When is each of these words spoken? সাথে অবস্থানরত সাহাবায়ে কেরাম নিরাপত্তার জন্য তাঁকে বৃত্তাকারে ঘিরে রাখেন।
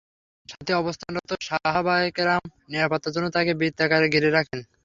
সাথে 0.49 0.71
অবস্থানরত 0.75 1.31
সাহাবায়ে 1.47 2.07
কেরাম 2.11 2.43
নিরাপত্তার 2.69 3.13
জন্য 3.15 3.27
তাঁকে 3.31 3.53
বৃত্তাকারে 3.59 4.07
ঘিরে 4.13 4.29
রাখেন। 4.31 4.59